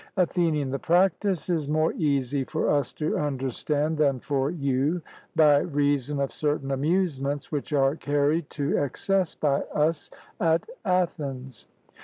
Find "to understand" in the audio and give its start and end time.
2.93-3.99